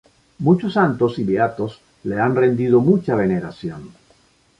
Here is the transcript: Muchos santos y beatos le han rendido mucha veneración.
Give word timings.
Muchos 0.39 0.73
santos 0.73 1.19
y 1.19 1.23
beatos 1.23 1.79
le 2.05 2.19
han 2.19 2.35
rendido 2.35 2.79
mucha 2.79 3.13
veneración. 3.13 3.91